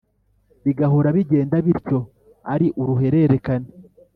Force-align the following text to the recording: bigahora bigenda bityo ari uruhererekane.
bigahora 0.63 1.07
bigenda 1.17 1.55
bityo 1.65 1.99
ari 2.53 2.67
uruhererekane. 2.81 3.69